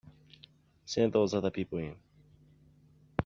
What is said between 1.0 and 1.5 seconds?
those